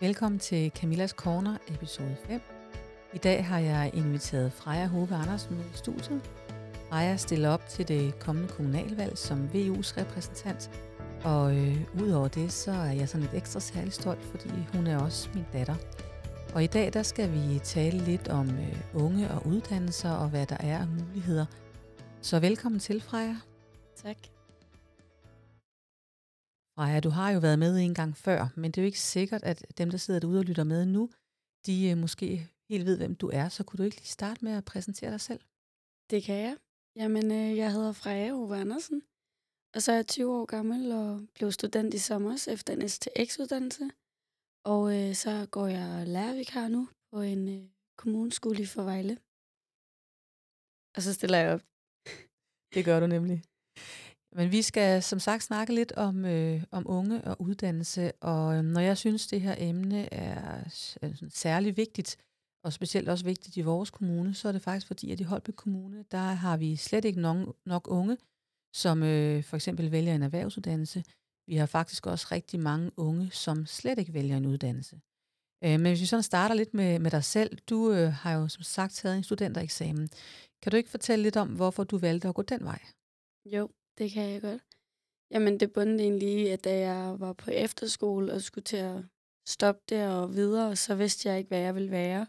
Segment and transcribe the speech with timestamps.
[0.00, 2.40] Velkommen til Camillas Corner, episode 5.
[3.14, 6.30] I dag har jeg inviteret Freja Hove Andersen med i studiet.
[6.88, 10.70] Freja stiller op til det kommende kommunalvalg som VU's repræsentant,
[11.24, 14.98] og øh, udover det, så er jeg sådan lidt ekstra særlig stolt, fordi hun er
[14.98, 15.74] også min datter.
[16.54, 20.46] Og i dag, der skal vi tale lidt om øh, unge og uddannelser, og hvad
[20.46, 21.46] der er af muligheder.
[22.22, 23.36] Så velkommen til, Freja.
[24.02, 24.37] Tak.
[26.78, 29.42] Freja, du har jo været med en gang før, men det er jo ikke sikkert,
[29.42, 31.10] at dem, der sidder derude og lytter med nu,
[31.66, 33.48] de øh, måske helt ved, hvem du er.
[33.48, 35.40] Så kunne du ikke lige starte med at præsentere dig selv?
[36.10, 36.56] Det kan jeg.
[36.96, 39.02] Jamen, øh, jeg hedder Freja Ove Andersen,
[39.74, 43.90] og så er jeg 20 år gammel og blev student i sommer efter en STX-uddannelse.
[44.64, 49.14] Og øh, så går jeg lærervikar nu på en øh, kommuneskole i Forvejle.
[50.96, 51.64] Og så stiller jeg op.
[52.74, 53.38] Det gør du nemlig.
[54.32, 58.64] Men vi skal som sagt snakke lidt om, øh, om unge og uddannelse, og øh,
[58.64, 60.68] når jeg synes, det her emne er,
[61.28, 62.16] særlig vigtigt,
[62.64, 65.54] og specielt også vigtigt i vores kommune, så er det faktisk fordi, at i Holbæk
[65.54, 68.16] Kommune, der har vi slet ikke nok, nok unge,
[68.72, 71.04] som øh, for eksempel vælger en erhvervsuddannelse.
[71.46, 75.00] Vi har faktisk også rigtig mange unge, som slet ikke vælger en uddannelse.
[75.64, 78.48] Øh, men hvis vi sådan starter lidt med, med dig selv, du øh, har jo
[78.48, 80.08] som sagt taget en studentereksamen.
[80.62, 82.80] Kan du ikke fortælle lidt om, hvorfor du valgte at gå den vej?
[83.46, 84.62] Jo, det kan jeg godt.
[85.30, 89.04] Jamen, det bundede egentlig i, at da jeg var på efterskole og skulle til at
[89.46, 92.26] stoppe der og videre, så vidste jeg ikke, hvad jeg ville være.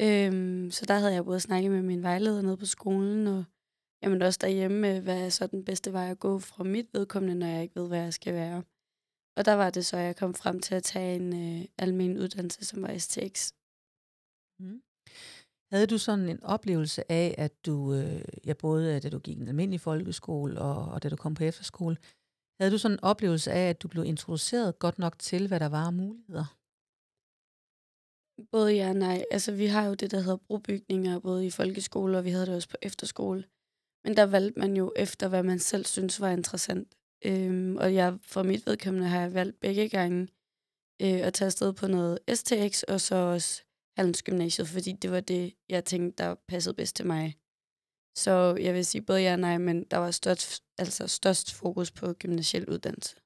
[0.00, 3.44] Øhm, så der havde jeg både snakket med min vejleder nede på skolen, og
[4.02, 7.46] jamen også derhjemme, hvad er så den bedste vej at gå fra mit vedkommende, når
[7.46, 8.62] jeg ikke ved, hvad jeg skal være.
[9.36, 12.18] Og der var det så, at jeg kom frem til at tage en øh, almen
[12.18, 13.52] uddannelse, som var STX.
[14.58, 14.66] Mm.
[14.66, 14.82] Mm-hmm.
[15.72, 19.48] Havde du sådan en oplevelse af, at du, øh, ja, både da du gik en
[19.48, 21.96] almindelig folkeskole og, og da du kom på efterskole,
[22.60, 25.68] havde du sådan en oplevelse af, at du blev introduceret godt nok til, hvad der
[25.68, 26.56] var af muligheder?
[28.50, 29.24] Både ja og nej.
[29.30, 32.54] Altså, vi har jo det, der hedder brobygninger, både i folkeskole, og vi havde det
[32.54, 33.44] også på efterskole.
[34.04, 36.94] Men der valgte man jo efter, hvad man selv synes var interessant.
[37.24, 40.28] Øhm, og jeg, for mit vedkommende har jeg valgt begge gange
[41.02, 43.64] øh, at tage afsted på noget STX, og så også
[44.24, 47.36] Gymnasiet, fordi det var det, jeg tænkte, der passede bedst til mig.
[48.16, 51.90] Så jeg vil sige både ja og nej, men der var størst, altså størst fokus
[51.90, 53.16] på gymnasiel uddannelse.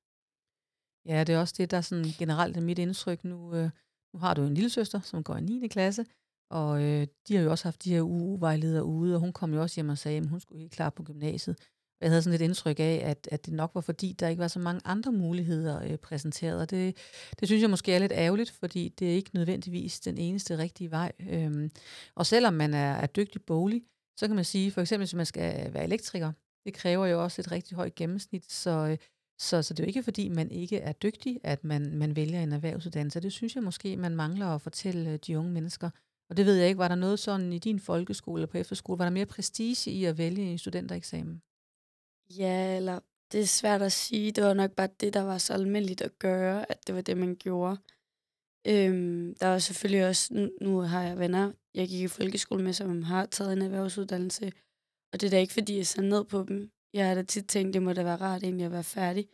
[1.07, 3.25] Ja, det er også det, der sådan generelt er mit indtryk.
[3.25, 3.71] Nu, øh,
[4.15, 5.69] nu har du en lille søster, som går i 9.
[5.69, 6.07] klasse,
[6.51, 9.63] og øh, de har jo også haft de her uvejledere ude, og hun kom jo
[9.63, 11.57] også hjem og sagde, at hun skulle helt klar på gymnasiet.
[12.01, 14.49] Jeg havde sådan lidt indtryk af, at, at det nok var fordi, der ikke var
[14.49, 16.61] så mange andre muligheder øh, præsenteret.
[16.61, 16.97] Og det,
[17.41, 20.91] det synes jeg måske er lidt ærgerligt, fordi det er ikke nødvendigvis den eneste rigtige
[20.91, 21.13] vej.
[21.31, 21.71] Øhm,
[22.15, 23.83] og selvom man er, er dygtig bolig,
[24.17, 26.33] så kan man sige, for eksempel hvis man skal være elektriker,
[26.65, 28.99] det kræver jo også et rigtig højt gennemsnit, så, øh,
[29.39, 32.43] så, så det er jo ikke fordi, man ikke er dygtig, at man, man vælger
[32.43, 33.21] en erhvervsuddannelse.
[33.21, 35.91] Det synes jeg måske, man mangler at fortælle øh, de unge mennesker.
[36.31, 38.99] Og det ved jeg ikke, var der noget sådan i din folkeskole eller på efterskole,
[38.99, 41.43] var der mere prestige i at vælge en studentereksamen?
[42.39, 43.01] Ja, eller
[43.33, 44.33] det er svært at sige.
[44.33, 47.17] Det var nok bare det, der var så almindeligt at gøre, at det var det,
[47.17, 47.77] man gjorde.
[48.67, 52.73] Øhm, der var selvfølgelig også, nu, nu har jeg venner, jeg gik i folkeskole med,
[52.73, 54.53] som har taget en erhvervsuddannelse,
[55.13, 56.71] og det er da ikke, fordi jeg ser ned på dem.
[56.93, 59.29] Jeg har da tit tænkt, det må da være rart egentlig at være færdig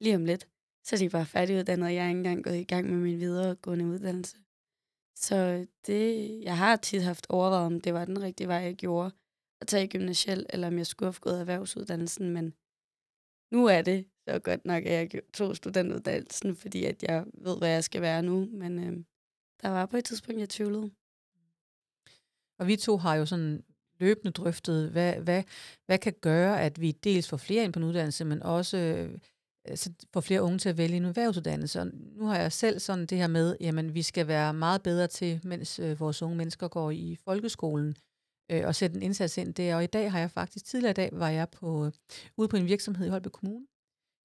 [0.00, 0.48] lige om lidt.
[0.84, 3.20] Så er de bare færdiguddannet, og jeg er ikke engang gået i gang med min
[3.20, 4.36] videregående uddannelse.
[5.16, 9.10] Så det, jeg har tit haft overvejet, om det var den rigtige vej, jeg gjorde
[9.64, 12.54] at tage gymnasiel, eller om jeg skulle have gået erhvervsuddannelsen, men
[13.52, 17.68] nu er det så godt nok, at jeg tog studentuddannelsen, fordi at jeg ved, hvad
[17.68, 19.04] jeg skal være nu, men øh,
[19.62, 20.90] der var på et tidspunkt, jeg tvivlede.
[22.58, 23.64] Og vi to har jo sådan
[24.00, 25.42] løbende drøftet, hvad, hvad,
[25.86, 29.18] hvad kan gøre, at vi dels får flere ind på en uddannelse, men også øh,
[29.64, 31.80] altså, får flere unge til at vælge en erhvervsuddannelse.
[31.80, 35.06] Og nu har jeg selv sådan det her med, jamen vi skal være meget bedre
[35.06, 37.96] til, mens øh, vores unge mennesker går i folkeskolen,
[38.50, 39.76] øh, og sætte en indsats ind der.
[39.76, 41.92] Og i dag har jeg faktisk, tidligere i dag var jeg på, øh,
[42.36, 43.66] ude på en virksomhed i Holbæk Kommune,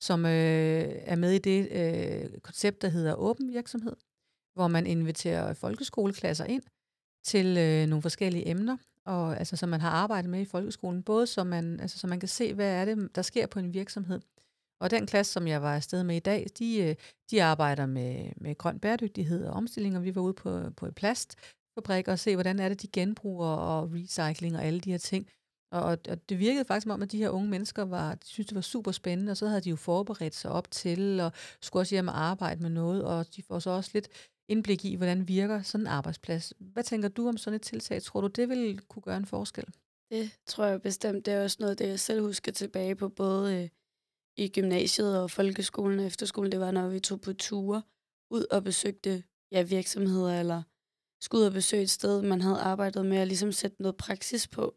[0.01, 3.95] som øh, er med i det øh, koncept, der hedder åben virksomhed,
[4.53, 6.63] hvor man inviterer folkeskoleklasser ind
[7.23, 11.27] til øh, nogle forskellige emner, og altså som man har arbejdet med i folkeskolen, både
[11.27, 14.21] så man, altså, så man kan se, hvad er det, der sker på en virksomhed.
[14.81, 16.95] Og den klasse, som jeg var afsted med i dag, de, øh,
[17.31, 20.95] de arbejder med, med grøn bæredygtighed og omstilling, og vi var ude på, på et
[20.95, 21.35] plast,
[21.79, 25.29] fabrikker og se, hvordan er det, de genbruger og recycling og alle de her ting.
[25.71, 28.47] Og, og det virkede faktisk som om, at de her unge mennesker var, de synes,
[28.47, 31.31] det var super spændende, og så havde de jo forberedt sig op til, og
[31.61, 34.07] skulle også hjem og arbejde med noget, og de får så også lidt
[34.49, 36.53] indblik i, hvordan virker sådan en arbejdsplads.
[36.59, 38.01] Hvad tænker du om sådan et tiltag?
[38.01, 39.65] Tror du, det vil kunne gøre en forskel?
[40.11, 41.25] Det tror jeg bestemt.
[41.25, 43.69] Det er også noget, det jeg selv husker tilbage på, både øh,
[44.37, 46.51] i gymnasiet og folkeskolen og efterskolen.
[46.51, 47.81] Det var, når vi tog på ture
[48.31, 50.63] ud og besøgte ja, virksomheder, eller
[51.21, 54.47] skulle ud og besøge et sted, man havde arbejdet med at ligesom sætte noget praksis
[54.47, 54.75] på.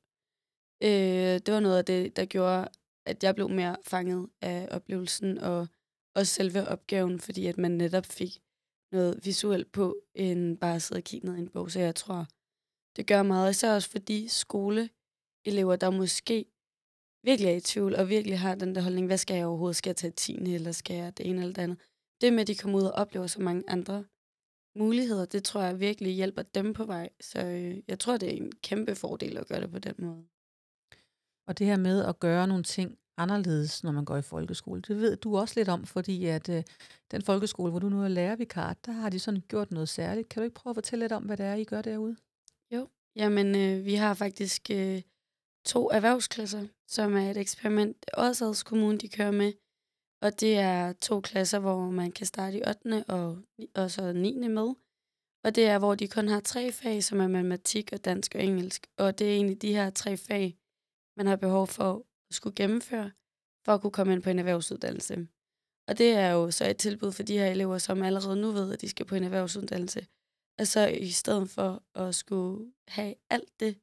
[0.82, 2.68] Øh, det var noget af det, der gjorde,
[3.06, 5.68] at jeg blev mere fanget af oplevelsen, og
[6.14, 8.40] også selve opgaven, fordi at man netop fik
[8.92, 11.70] noget visuelt på, end bare at sidde og kigge ned i en bog.
[11.70, 12.26] Så jeg tror,
[12.96, 16.46] det gør meget, især også fordi skoleelever, der måske
[17.24, 19.76] virkelig er i tvivl, og virkelig har den der holdning, hvad skal jeg overhovedet?
[19.76, 20.54] Skal jeg tage 10.
[20.54, 21.78] eller skal jeg det ene eller det andet?
[22.20, 24.04] Det med, at de kommer ud og oplever så mange andre
[24.76, 27.08] muligheder, det tror jeg virkelig hjælper dem på vej.
[27.20, 30.24] Så øh, jeg tror, det er en kæmpe fordel at gøre det på den måde.
[31.46, 34.96] Og det her med at gøre nogle ting anderledes, når man går i folkeskole, det
[34.96, 36.62] ved du også lidt om, fordi at øh,
[37.10, 40.28] den folkeskole, hvor du nu er lærervikar, der har de sådan gjort noget særligt.
[40.28, 42.16] Kan du ikke prøve at fortælle lidt om, hvad det er, I gør derude?
[42.70, 45.02] Jo, jamen øh, vi har faktisk øh,
[45.64, 49.52] to erhvervsklasser, som er et eksperiment, Odsads Kommune de kører med.
[50.22, 53.04] Og det er to klasser, hvor man kan starte i 8.
[53.08, 53.38] og,
[53.74, 54.48] og så 9.
[54.48, 54.74] med.
[55.44, 58.44] Og det er, hvor de kun har tre fag, som er matematik og dansk og
[58.44, 58.86] engelsk.
[58.98, 60.58] Og det er egentlig de her tre fag,
[61.16, 61.94] man har behov for
[62.28, 63.10] at skulle gennemføre,
[63.64, 65.28] for at kunne komme ind på en erhvervsuddannelse.
[65.88, 68.72] Og det er jo så et tilbud for de her elever, som allerede nu ved,
[68.72, 70.06] at de skal på en erhvervsuddannelse.
[70.58, 73.78] Altså i stedet for at skulle have alt det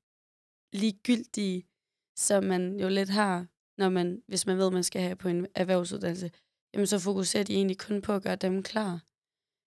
[0.73, 1.67] ligegyldige,
[2.15, 3.47] som man jo lidt har,
[3.79, 6.31] når man, hvis man ved, at man skal have på en erhvervsuddannelse,
[6.73, 8.93] jamen så fokuserer de egentlig kun på at gøre dem klar.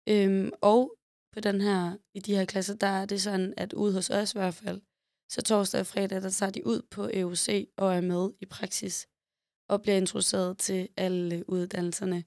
[0.09, 0.97] Øhm, og
[1.33, 4.33] på den her, i de her klasser, der er det sådan, at ude hos os
[4.33, 4.81] i hvert fald,
[5.29, 9.07] så torsdag og fredag, der tager de ud på EUC og er med i praksis
[9.69, 12.23] og bliver introduceret til alle uddannelserne.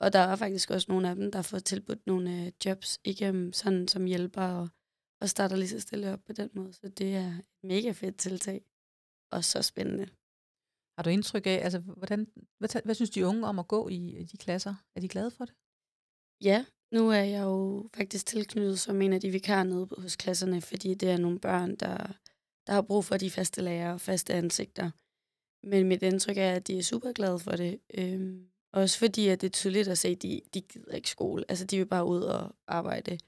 [0.00, 3.52] Og der er faktisk også nogle af dem, der får tilbudt nogle øh, jobs igennem
[3.52, 4.68] sådan som hjælper og,
[5.20, 6.72] og starter lige så stille op på den måde.
[6.72, 8.64] Så det er et mega fedt tiltag
[9.32, 10.08] og så spændende.
[11.00, 12.26] Har du indtryk af, altså, hvordan,
[12.58, 14.74] hvad, hvad synes de unge om at gå i de klasser?
[14.96, 15.54] Er de glade for det?
[16.44, 20.60] Ja, nu er jeg jo faktisk tilknyttet som en af de vikarer nede hos klasserne,
[20.60, 21.96] fordi det er nogle børn, der,
[22.66, 24.90] der har brug for de faste lærere og faste ansigter.
[25.66, 27.80] Men mit indtryk er, at de er super glade for det.
[27.94, 31.44] Øhm, også fordi, at det er tydeligt at se, at de, de gider ikke skole.
[31.48, 33.18] Altså, de vil bare ud og arbejde.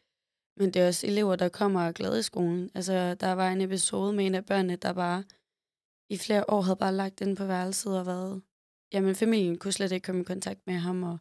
[0.56, 2.70] Men det er også elever, der kommer og glade i skolen.
[2.74, 5.24] Altså, der var en episode med en af børnene, der bare
[6.14, 8.42] i flere år havde bare lagt den på værelset og været...
[8.92, 11.18] Jamen, familien kunne slet ikke komme i kontakt med ham, og,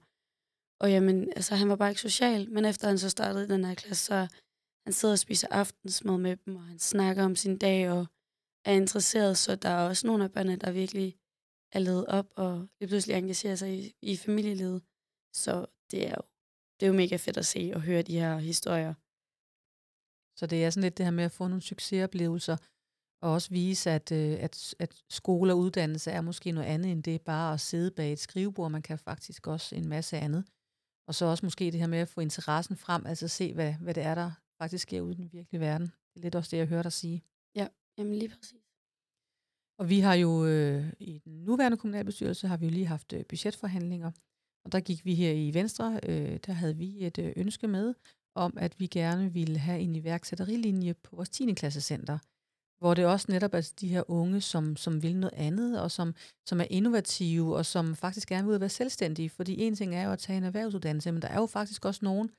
[0.80, 2.52] og jamen, altså, han var bare ikke social.
[2.52, 4.28] Men efter han så startede den her klasse, så
[4.86, 8.06] han sidder og spiser aftensmad med dem, og han snakker om sin dag, og
[8.66, 11.18] er interesseret, så der er også nogle af børnene, der virkelig
[11.72, 14.82] er ledet op, og lige pludselig engagerer sig i, i familielivet.
[15.34, 16.24] Så det er jo
[16.82, 18.94] det er jo mega fedt at se og høre de her historier.
[20.40, 22.58] Så det er sådan lidt det her med at få nogle succesoplevelser,
[23.22, 27.04] og også vise, at, øh, at, at skole og uddannelse er måske noget andet end
[27.04, 28.72] det bare at sidde bag et skrivebord.
[28.72, 30.46] Man kan faktisk også en masse andet.
[31.08, 33.94] Og så også måske det her med at få interessen frem, altså se, hvad, hvad
[33.94, 34.32] det er, der
[34.62, 35.88] faktisk sker ude i den virkelige verden.
[35.88, 37.24] Det er lidt også det, jeg hører dig sige.
[37.56, 38.62] Ja, jamen lige præcis.
[39.80, 43.26] Og vi har jo øh, i den nuværende kommunalbestyrelse, har vi jo lige haft øh,
[43.26, 44.12] budgetforhandlinger,
[44.66, 47.94] og der gik vi her i Venstre, øh, der havde vi et øh, ønske med,
[48.36, 51.54] om at vi gerne ville have en iværksætterilinje på vores 10.
[51.54, 52.20] klassecenter
[52.82, 56.16] hvor det også netop er de her unge, som, som vil noget andet, og som,
[56.46, 59.30] som er innovative, og som faktisk gerne vil være selvstændige.
[59.30, 62.06] Fordi en ting er jo at tage en erhvervsuddannelse, men der er jo faktisk også
[62.06, 62.32] nogen,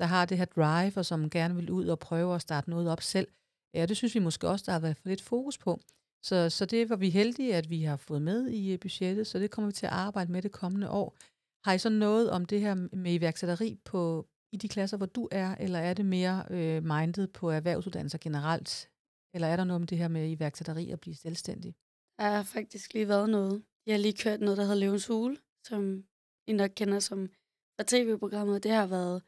[0.00, 2.88] der har det her drive, og som gerne vil ud og prøve at starte noget
[2.88, 3.28] op selv.
[3.74, 5.80] Ja, det synes vi måske også, der har været for lidt fokus på.
[6.24, 9.38] Så, så det var vi heldige, at vi har fået med i øh, budgettet, så
[9.38, 11.16] det kommer vi til at arbejde med det kommende år.
[11.64, 15.28] Har I så noget om det her med iværksætteri på, i de klasser, hvor du
[15.32, 18.88] er, eller er det mere øh, mindet på erhvervsuddannelser generelt?
[19.34, 21.74] Eller er der noget om det her med iværksætteri og blive selvstændig?
[22.18, 23.64] Der har faktisk lige været noget.
[23.86, 25.36] Jeg har lige kørt noget, der hedder Løvens Hule,
[25.66, 26.04] som
[26.46, 27.28] I nok kender som
[27.76, 28.62] fra tv-programmet.
[28.62, 29.22] Det har været,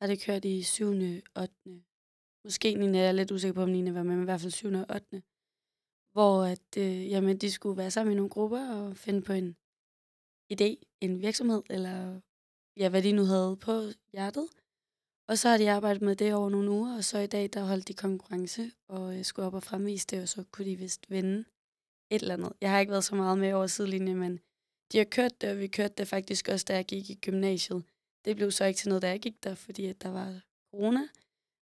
[0.00, 0.84] har det kørt i 7.
[0.86, 1.54] 8.
[2.44, 2.98] Måske 9.
[2.98, 3.94] Jeg er lidt usikker på, om 9.
[3.94, 4.68] var med, men i hvert fald 7.
[4.68, 5.22] og 8.
[6.12, 9.56] Hvor at, øh, jamen, de skulle være sammen i nogle grupper og finde på en
[10.52, 12.20] idé, en virksomhed, eller
[12.76, 13.72] ja, hvad de nu havde på
[14.12, 14.48] hjertet.
[15.28, 17.64] Og så har de arbejdet med det over nogle uger, og så i dag, der
[17.64, 21.10] holdt de konkurrence, og øh, skulle op og fremvise det, og så kunne de vist
[21.10, 21.44] vinde
[22.10, 22.52] et eller andet.
[22.60, 24.40] Jeg har ikke været så meget med over sidelinjen, men
[24.92, 27.84] de har kørt det, og vi kørte det faktisk også, da jeg gik i gymnasiet.
[28.24, 30.40] Det blev så ikke til noget, da jeg gik der, fordi at der var
[30.70, 31.08] corona.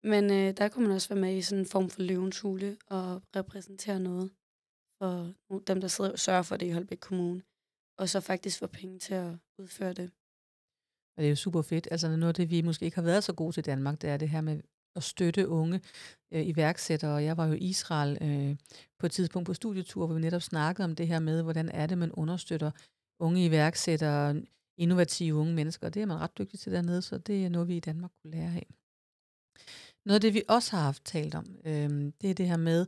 [0.05, 2.77] Men øh, der kunne man også være med i sådan en form for løvens hule
[2.87, 4.31] og repræsentere noget
[4.99, 5.35] for
[5.67, 7.43] dem, der sidder og sørger for det i Holbæk Kommune.
[7.99, 10.11] Og så faktisk få penge til at udføre det.
[11.17, 11.89] Og det er jo super fedt.
[11.91, 14.17] Altså noget af det, vi måske ikke har været så gode til Danmark, det er
[14.17, 14.61] det her med
[14.97, 15.81] at støtte unge
[16.33, 17.15] øh, iværksættere.
[17.15, 18.57] Jeg var jo i Israel øh,
[18.99, 21.87] på et tidspunkt på studietur, hvor vi netop snakkede om det her med, hvordan er
[21.87, 22.71] det, man understøtter
[23.21, 24.43] unge iværksættere,
[24.79, 25.87] innovative unge mennesker.
[25.87, 28.11] Og det er man ret dygtig til dernede, så det er noget, vi i Danmark
[28.23, 28.67] kunne lære af.
[30.07, 32.87] Noget af det, vi også har haft talt om, øh, det er det her med,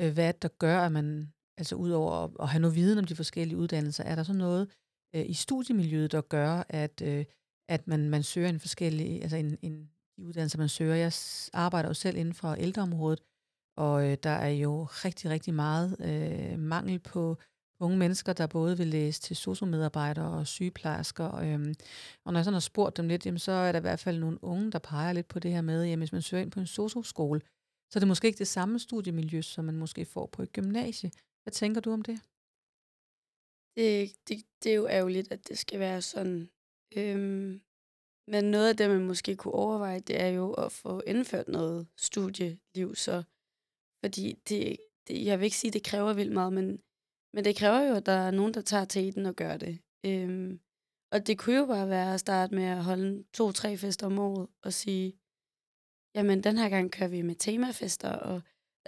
[0.00, 3.16] øh, hvad der gør, at man, altså udover at, at have noget viden om de
[3.16, 4.70] forskellige uddannelser, er der så noget
[5.16, 7.24] øh, i studiemiljøet, der gør, at, øh,
[7.70, 10.94] at man, man søger en forskellig, altså en, en, de uddannelser, man søger.
[10.94, 11.12] Jeg
[11.52, 13.20] arbejder jo selv inden for ældreområdet,
[13.76, 17.36] og øh, der er jo rigtig, rigtig meget øh, mangel på
[17.80, 21.34] unge mennesker, der både vil læse til sociomedarbejdere og sygeplejersker.
[21.34, 21.74] Øhm,
[22.24, 24.18] og når jeg sådan har spurgt dem lidt, jamen, så er der i hvert fald
[24.18, 26.60] nogle unge, der peger lidt på det her med, at hvis man søger ind på
[26.60, 27.40] en socioskole,
[27.90, 31.10] så er det måske ikke det samme studiemiljø, som man måske får på et gymnasie.
[31.42, 32.20] Hvad tænker du om det?
[33.76, 36.50] Det, det, det er jo ærgerligt, at det skal være sådan.
[36.96, 37.60] Øhm,
[38.28, 41.88] men noget af det, man måske kunne overveje, det er jo at få indført noget
[41.96, 42.94] studieliv.
[42.94, 43.22] Så,
[44.04, 44.76] fordi det,
[45.08, 46.80] det, jeg vil ikke sige, at det kræver vildt meget, men
[47.34, 49.78] men det kræver jo, at der er nogen, der tager til og gør det.
[50.06, 50.60] Øhm,
[51.12, 54.48] og det kunne jo bare være at starte med at holde to-tre fester om året
[54.62, 55.18] og sige,
[56.14, 58.42] jamen den her gang kører vi med temafester, og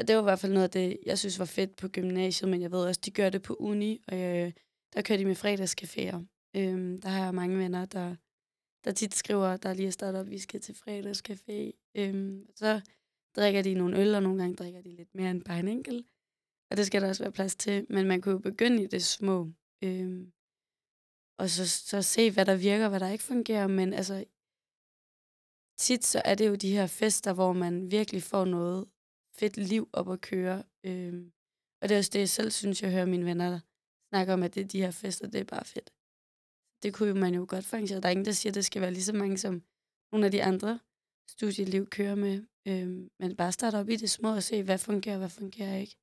[0.09, 2.61] det var i hvert fald noget af det, jeg synes var fedt på gymnasiet, men
[2.63, 4.53] jeg ved også, de gør det på uni, og jeg,
[4.95, 6.32] der kører de med fredagscaféer.
[6.57, 8.17] Øhm, der har jeg mange venner, der,
[8.85, 11.91] der tit skriver, der lige er startet op, vi skal til fredagscafé.
[11.95, 12.81] Øhm, så
[13.37, 16.07] drikker de nogle øl, og nogle gange drikker de lidt mere end bare en enkelt.
[16.71, 17.87] Og det skal der også være plads til.
[17.91, 19.53] Men man kunne jo begynde i det små.
[19.85, 20.33] Øhm,
[21.39, 23.67] og så, så se, hvad der virker, hvad der ikke fungerer.
[23.67, 24.25] Men altså,
[25.79, 28.89] tit så er det jo de her fester, hvor man virkelig får noget
[29.35, 30.63] fedt liv op at køre.
[30.85, 31.33] Øhm,
[31.81, 33.61] og det er også det, jeg selv synes, jeg hører mine venner
[34.09, 35.91] snakke om, at det er de her fester, det er bare fedt.
[36.83, 38.93] Det kunne man jo godt fange Der er ingen, der siger, at det skal være
[38.93, 39.63] lige så mange, som
[40.13, 40.81] nogle af de andre
[41.29, 42.43] studieliv kører med.
[42.69, 45.97] Øhm, men bare starte op i det små og se, hvad fungerer, hvad fungerer ikke.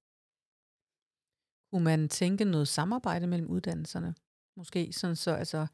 [1.71, 4.15] Kunne man tænke noget samarbejde mellem uddannelserne?
[4.57, 5.67] Måske sådan så, altså,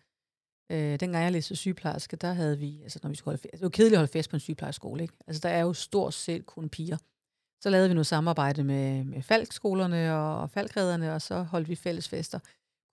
[0.71, 3.61] øh, dengang jeg læste sygeplejerske, der havde vi, altså når vi skulle holde fest, det
[3.61, 5.13] var kedeligt at holde fest på en sygeplejerskole, ikke?
[5.27, 6.97] Altså der er jo stort set kun piger.
[7.61, 12.09] Så lavede vi noget samarbejde med, med falkskolerne og falkrederne, og så holdt vi fælles
[12.09, 12.39] fester.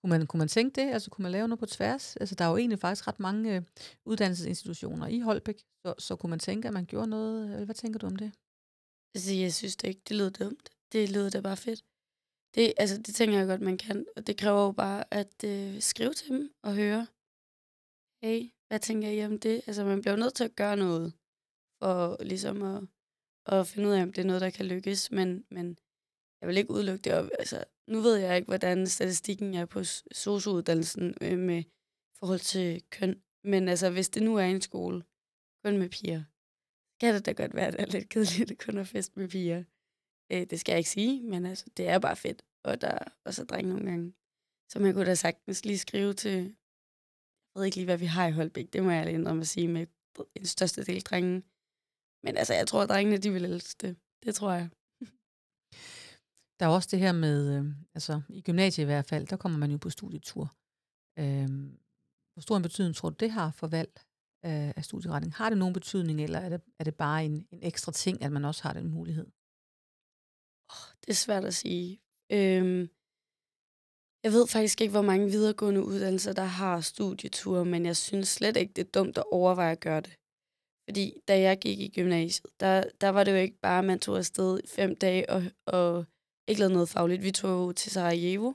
[0.03, 0.91] Kunne man, kunne man tænke det?
[0.91, 2.15] Altså kunne man lave noget på tværs?
[2.15, 3.61] Altså der er jo egentlig faktisk ret mange øh,
[4.05, 7.65] uddannelsesinstitutioner i Holbæk, så, så kunne man tænke, at man gjorde noget.
[7.65, 8.31] Hvad tænker du om det?
[9.15, 10.69] Altså jeg synes det ikke, det lyder dumt.
[10.91, 11.81] Det lyder da bare fedt.
[12.55, 14.05] Det, altså, det tænker jeg godt, man kan.
[14.15, 17.07] Og det kræver jo bare at øh, skrive til dem og høre,
[18.23, 19.61] hey, hvad tænker I om det?
[19.67, 21.13] Altså, man bliver jo nødt til at gøre noget
[21.79, 22.83] for ligesom at,
[23.45, 25.11] at finde ud af, om det er noget, der kan lykkes.
[25.11, 25.77] Men, men
[26.39, 27.13] jeg vil ikke udelukke det.
[27.13, 31.63] Og, altså, nu ved jeg ikke, hvordan statistikken er på sociouddannelsen øh, med
[32.19, 33.21] forhold til køn.
[33.43, 35.03] Men altså, hvis det nu er en skole
[35.65, 36.23] kun med piger,
[36.99, 39.29] kan det da godt være, at det er lidt kedeligt at kun have fest med
[39.29, 39.63] piger.
[40.31, 42.41] Øh, det skal jeg ikke sige, men altså, det er bare fedt.
[42.63, 44.13] Og der er også drenge nogle gange.
[44.71, 46.35] Så man kunne da sagtens lige skrive til...
[47.49, 48.73] Jeg ved ikke lige, hvad vi har i Holbæk.
[48.73, 49.87] Det må jeg lige at sige med
[50.35, 51.43] en største del drenge.
[52.23, 53.97] Men altså, jeg tror, at drengene, de vil elske det.
[54.23, 54.69] Det tror jeg.
[56.59, 59.57] Der er også det her med, øh, altså i gymnasiet i hvert fald, der kommer
[59.59, 60.55] man jo på studietur.
[61.19, 61.49] Øh,
[62.33, 63.91] hvor stor en betydning tror du, det har for valg
[64.43, 65.33] af, af studieretning?
[65.33, 68.31] Har det nogen betydning, eller er det, er det bare en, en ekstra ting, at
[68.31, 69.27] man også har den mulighed?
[71.01, 72.01] det er svært at sige.
[72.31, 72.89] Øhm,
[74.23, 78.57] jeg ved faktisk ikke, hvor mange videregående uddannelser, der har studieture, men jeg synes slet
[78.57, 80.15] ikke, det er dumt at overveje at gøre det.
[80.89, 83.99] Fordi da jeg gik i gymnasiet, der, der var det jo ikke bare, at man
[83.99, 86.05] tog afsted fem dage og, og
[86.47, 87.23] ikke lavet noget fagligt.
[87.23, 88.53] Vi tog til Sarajevo,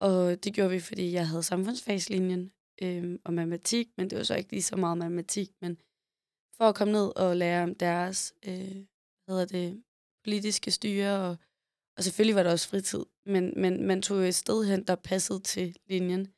[0.00, 4.34] og det gjorde vi, fordi jeg havde samfundsfagslinjen øh, og matematik, men det var så
[4.34, 5.76] ikke lige så meget matematik, men
[6.56, 8.84] for at komme ned og lære om deres øh,
[9.24, 9.82] hvad hedder det,
[10.24, 11.36] politiske styre, og,
[11.96, 14.94] og selvfølgelig var der også fritid, men, men man tog jo et sted hen, der
[14.94, 16.28] passede til linjen.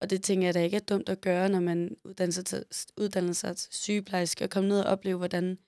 [0.00, 2.64] Og det tænker jeg da ikke er dumt at gøre, når man uddanner sig til,
[2.96, 5.58] uddanner sig til sygeplejerske, og komme ned og opleve, hvordan,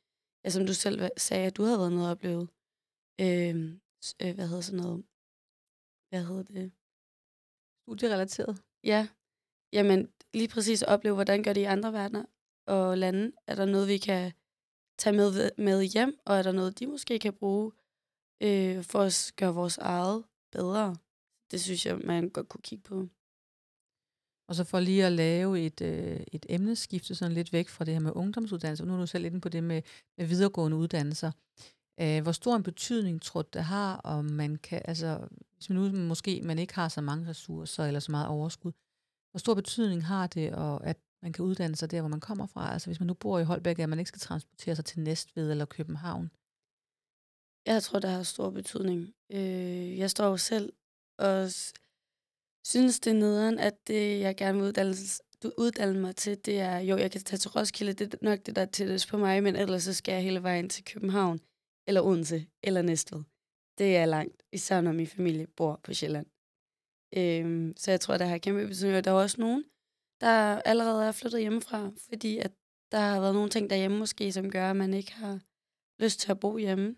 [0.45, 2.49] ja, som du selv sagde, at du havde været nede og oplevet,
[3.21, 3.75] øh,
[4.23, 5.05] øh, hvad hedder sådan noget,
[6.09, 6.73] hvad hedder det?
[7.83, 8.63] Studierelateret?
[8.85, 9.09] Ja,
[9.73, 12.25] jamen lige præcis opleve, hvordan gør det i andre verdener
[12.67, 13.33] og lande.
[13.47, 14.33] Er der noget, vi kan
[14.99, 17.73] tage med, med hjem, og er der noget, de måske kan bruge
[18.43, 20.97] øh, for at gøre vores eget bedre?
[21.51, 23.09] Det synes jeg, man godt kunne kigge på.
[24.49, 27.95] Og så for lige at lave et, øh, et emneskifte sådan lidt væk fra det
[27.95, 28.85] her med ungdomsuddannelser.
[28.85, 29.83] Nu er du selv inde på det med,
[30.19, 31.33] med videregående uddannelser.
[32.03, 35.79] Øh, hvor stor en betydning tror du, det har, om man kan, altså hvis man
[35.79, 38.73] nu måske man ikke har så mange ressourcer eller så meget overskud,
[39.31, 42.47] hvor stor betydning har det, og at man kan uddanne sig der, hvor man kommer
[42.47, 42.73] fra?
[42.73, 45.51] Altså hvis man nu bor i Holbæk, at man ikke skal transportere sig til Næstved
[45.51, 46.31] eller København?
[47.67, 49.15] Jeg tror, det har stor betydning.
[49.33, 50.73] Øh, jeg står jo selv
[51.19, 51.51] og
[52.67, 54.67] synes, det er nederen, at det, jeg gerne vil
[55.59, 58.39] uddanne, du mig til, det er, jo, jeg kan tage til Roskilde, det er nok
[58.47, 61.41] det, der er tættest på mig, men ellers så skal jeg hele vejen til København,
[61.91, 63.23] eller Odense, eller Næstved.
[63.79, 66.27] Det er langt, især når min familie bor på Sjælland.
[67.17, 69.05] Øhm, så jeg tror, der har kæmpe betydning.
[69.05, 69.65] Der er også nogen,
[70.21, 72.53] der allerede er flyttet hjemmefra, fordi at
[72.93, 75.41] der har været nogle ting derhjemme måske, som gør, at man ikke har
[76.03, 76.97] lyst til at bo hjemme.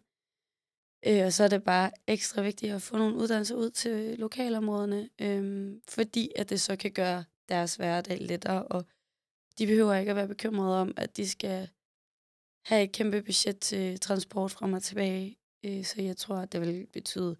[1.06, 5.10] Øh, og så er det bare ekstra vigtigt at få nogle uddannelser ud til lokalområderne,
[5.20, 8.84] øh, fordi at det så kan gøre deres hverdag lettere, og
[9.58, 11.68] de behøver ikke at være bekymrede om, at de skal
[12.64, 15.36] have et kæmpe budget til transport frem og tilbage.
[15.64, 17.36] Øh, så jeg tror, at det vil betyde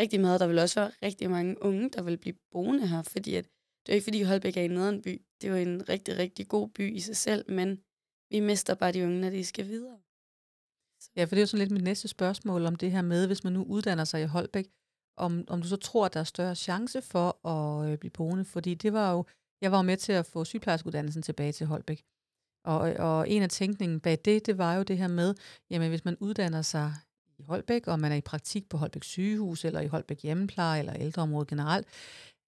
[0.00, 0.40] rigtig meget.
[0.40, 3.44] Der vil også være rigtig mange unge, der vil blive boende her, fordi at,
[3.86, 5.22] det er ikke fordi Holbæk er en nederen by.
[5.40, 7.80] Det er jo en rigtig, rigtig god by i sig selv, men
[8.30, 9.98] vi mister bare de unge, når de skal videre.
[11.16, 13.44] Ja, for det er jo sådan lidt mit næste spørgsmål om det her med, hvis
[13.44, 14.68] man nu uddanner sig i Holbæk,
[15.16, 18.44] om, om du så tror, at der er større chance for at øh, blive boende,
[18.44, 19.24] fordi det var jo,
[19.60, 22.02] jeg var jo med til at få sygeplejerskeuddannelsen tilbage til Holbæk.
[22.64, 25.34] Og, og en af tænkningen bag det, det var jo det her med,
[25.70, 26.94] jamen hvis man uddanner sig
[27.38, 30.94] i Holbæk, og man er i praktik på Holbæk sygehus, eller i Holbæk hjemmepleje, eller
[30.94, 31.86] ældreområdet generelt,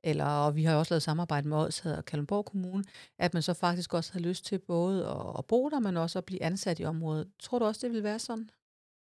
[0.05, 2.85] eller, og vi har også lavet samarbejde med Odshed og Kalundborg Kommune,
[3.19, 6.19] at man så faktisk også har lyst til både at, at bo der, men også
[6.19, 7.33] at blive ansat i området.
[7.39, 8.51] Tror du også, det vil være sådan?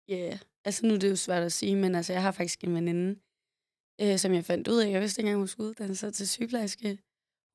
[0.07, 0.39] Ja, yeah.
[0.65, 3.19] altså nu er det jo svært at sige, men altså jeg har faktisk en veninde,
[4.01, 6.29] øh, som jeg fandt ud af, jeg vidste ikke engang, hun skulle uddanne sig til
[6.29, 6.97] sygeplejerske.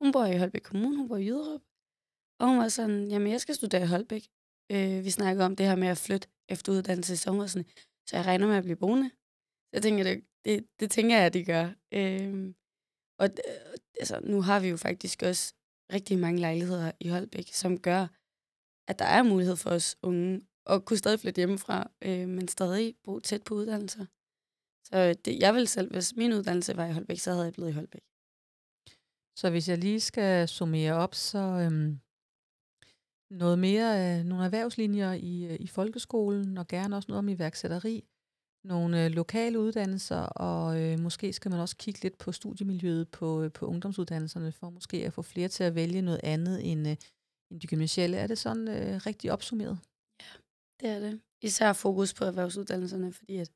[0.02, 1.60] Hun bor i Holbæk Kommune, hun bor i Jyderup,
[2.38, 4.28] og hun var sådan, jamen jeg skal studere i Holbæk.
[4.72, 7.68] Øh, vi snakker om det her med at flytte efter uddannelse, så hun var sådan,
[8.06, 9.10] så jeg regner med at blive boende.
[9.10, 11.64] Så jeg tænker, det, det, det tænker jeg, at de gør.
[11.92, 12.54] Øhm, øh,
[13.18, 13.28] og
[14.00, 15.54] altså, nu har vi jo faktisk også
[15.92, 18.06] rigtig mange lejligheder i Holbæk, som gør,
[18.88, 22.96] at der er mulighed for os unge at kunne stadig flytte hjemmefra, øh, men stadig
[23.04, 24.06] bo tæt på uddannelser.
[24.84, 27.70] Så det, jeg vil selv, hvis min uddannelse var i Holbæk, så havde jeg blevet
[27.70, 28.04] i Holbæk.
[29.36, 32.00] Så hvis jeg lige skal summere op, så øhm,
[33.30, 38.04] noget mere, øh, nogle erhvervslinjer i, øh, i folkeskolen, og gerne også noget om iværksætteri,
[38.64, 43.42] nogle øh, lokale uddannelser, og øh, måske skal man også kigge lidt på studiemiljøet på,
[43.42, 46.96] øh, på ungdomsuddannelserne, for måske at få flere til at vælge noget andet end, øh,
[47.50, 48.16] end de gymnasielle.
[48.16, 49.78] Er det sådan øh, rigtig opsummeret?
[50.20, 50.26] Ja,
[50.80, 51.20] det er det.
[51.42, 53.50] Især fokus på erhvervsuddannelserne, fordi at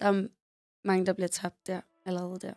[0.00, 0.28] der er
[0.84, 2.54] mange, der bliver tabt der, allerede der.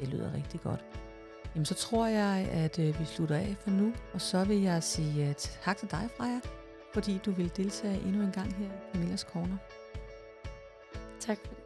[0.00, 1.11] Det lyder rigtig godt.
[1.54, 4.82] Jamen, så tror jeg, at øh, vi slutter af for nu, og så vil jeg
[4.82, 6.40] sige uh, tak til dig, Freja,
[6.94, 9.56] fordi du vil deltage endnu en gang her i Camillas Corner.
[11.20, 11.61] Tak for det.